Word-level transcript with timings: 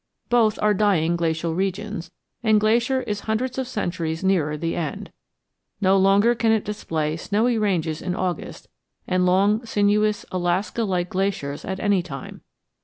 Both 0.29 0.57
are 0.63 0.73
dying 0.73 1.15
glacial 1.15 1.53
regions, 1.53 2.09
and 2.41 2.59
Glacier 2.59 3.03
is 3.03 3.19
hundreds 3.19 3.59
of 3.59 3.67
centuries 3.67 4.23
nearer 4.23 4.57
the 4.57 4.75
end; 4.75 5.11
no 5.79 5.95
longer 5.95 6.33
can 6.33 6.51
it 6.51 6.65
display 6.65 7.15
snowy 7.15 7.59
ranges 7.59 8.01
in 8.01 8.15
August 8.15 8.67
and 9.05 9.27
long, 9.27 9.63
sinuous 9.63 10.25
Alaska 10.31 10.85
like 10.85 11.11
glaciers 11.11 11.63
at 11.63 11.79
any 11.79 12.01
time. 12.01 12.41